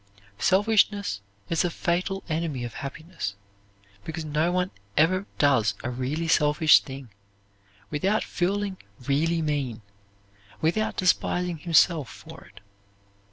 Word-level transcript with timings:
Selfishness 0.39 1.21
is 1.47 1.63
a 1.63 1.69
fatal 1.69 2.23
enemy 2.27 2.63
of 2.63 2.73
happiness 2.73 3.35
because 4.03 4.25
no 4.25 4.51
one 4.51 4.71
ever 4.97 5.27
does 5.37 5.75
a 5.83 5.91
really 5.91 6.27
selfish 6.27 6.79
thing 6.79 7.11
without 7.91 8.23
feeling 8.23 8.77
really 9.07 9.43
mean, 9.43 9.83
without 10.59 10.97
despising 10.97 11.59
himself 11.59 12.09
for 12.09 12.45
it. 12.45 12.61